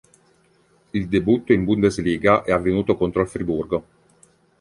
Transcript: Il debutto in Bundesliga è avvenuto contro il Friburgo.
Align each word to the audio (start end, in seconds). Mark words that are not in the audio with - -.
Il 0.89 1.07
debutto 1.07 1.53
in 1.53 1.63
Bundesliga 1.63 2.41
è 2.43 2.51
avvenuto 2.51 2.95
contro 2.97 3.21
il 3.21 3.27
Friburgo. 3.27 3.85